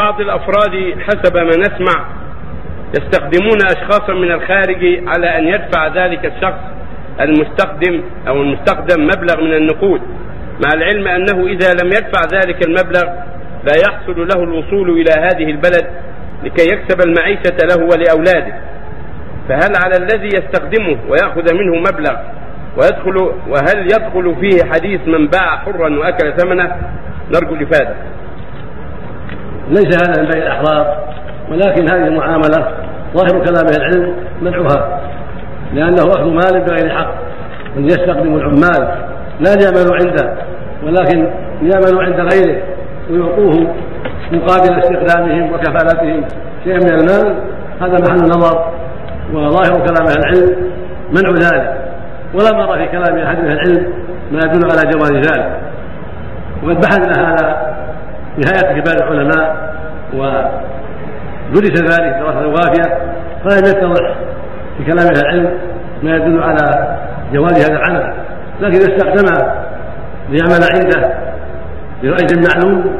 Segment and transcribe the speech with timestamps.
[0.00, 2.04] بعض الأفراد حسب ما نسمع
[2.98, 6.60] يستخدمون أشخاصا من الخارج على أن يدفع ذلك الشخص
[7.20, 10.00] المستخدم أو المستخدم مبلغ من النقود
[10.64, 13.04] مع العلم أنه إذا لم يدفع ذلك المبلغ
[13.64, 15.86] لا يحصل له الوصول إلى هذه البلد
[16.44, 18.54] لكي يكسب المعيشة له ولأولاده.
[19.48, 22.16] فهل على الذي يستخدمه ويأخذ منه مبلغ
[22.76, 23.16] ويدخل
[23.48, 26.76] وهل يدخل فيه حديث من باع حرا وأكل ثمنه؟
[27.34, 27.94] نرجو الإفادة.
[29.70, 30.98] ليس هذا من بين الأحرار
[31.50, 32.68] ولكن هذه المعاملة
[33.14, 35.00] ظاهر كلام أهل العلم منعها
[35.74, 37.14] لأنه أخذ مال بغير حق
[37.76, 38.88] من يستخدم العمال
[39.40, 40.34] لا ليعملوا عنده
[40.86, 41.28] ولكن
[41.62, 42.62] ليعملوا عند غيره
[43.10, 43.74] ويعطوه
[44.32, 46.24] مقابل استخدامهم وكفالتهم
[46.64, 47.34] شيئا من المال
[47.80, 48.72] هذا محل نظر
[49.32, 50.56] وظاهر كلام أهل العلم
[51.10, 51.78] منع ذلك
[52.34, 53.92] ولا نرى في كلام أحد من العلم
[54.32, 55.50] ما يدل على جواز ذلك.
[56.62, 57.67] وقد بحثنا هذا
[58.46, 59.74] هيئه كبار العلماء
[60.14, 62.98] ودرس ذلك دراسة وافية
[63.44, 64.14] فلم يتضح
[64.78, 65.50] في كلام أهل العلم
[66.02, 66.96] ما يدل على
[67.32, 68.14] جواز هذا العمل.
[68.60, 69.52] لكن إذا استخدمه
[70.30, 71.14] ليعمل عنده
[72.02, 72.96] بأجر معلوم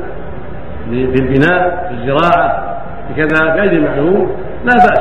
[0.93, 2.77] البناء في الزراعة
[3.17, 5.01] كذا بأجر معلوم لا بأس.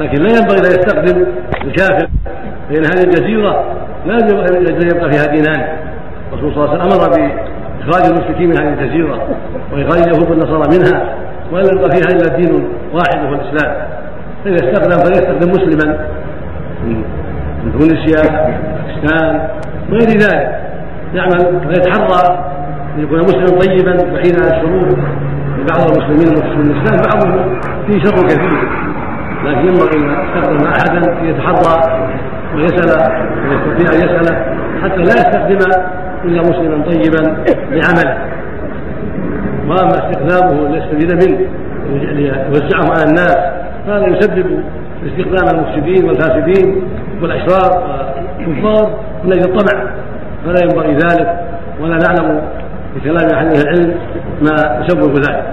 [0.00, 1.26] لكن لا ينبغي أن يستخدم
[1.64, 2.08] الكافر
[2.68, 3.64] فإن هذه الجزيرة
[4.06, 4.14] لا
[4.94, 5.66] يبقى فيها دينان.
[6.32, 9.28] الرسول صلى الله عليه وسلم أمر بإخراج المشركين من هذه الجزيرة.
[9.72, 11.14] وإخراج اليهود والنصارى منها
[11.52, 13.76] ولا يبقى فيها إلا دين واحد وهو الإسلام.
[14.44, 16.06] فإذا استخدم فليستخدم مسلما.
[17.64, 19.48] من تونسيا باكستان
[19.90, 20.60] وغير ذلك.
[21.14, 22.52] يعمل ويتحرى.
[22.96, 24.88] ان يكون مسلما طيبا بعيدا عن الشرور.
[25.58, 28.82] لبعض المسلمين المختصين الإسلام بعضهم فيه شر كثير.
[29.44, 32.02] لكن ينبغي أن يستخدم أحدا يتحرى
[32.54, 32.90] ويسأل
[33.48, 34.44] ويستطيع أن يسال
[34.82, 35.58] حتى لا يستخدم
[36.24, 38.31] إلا مسلما طيبا لعمله.
[39.72, 41.38] واما استخدامه ليستفيد منه
[42.12, 43.36] ليوزعه على الناس.
[43.86, 44.62] هذا يسبب
[45.06, 46.82] استخدام المفسدين والفاسدين
[47.22, 47.82] والاشرار
[48.38, 49.84] والكفار من أجل الطمع
[50.44, 51.40] فلا ينبغي ذلك
[51.80, 52.42] ولا نعلم
[52.94, 53.94] في كلام أهل العلم
[54.42, 55.44] ما يسبب ذلك.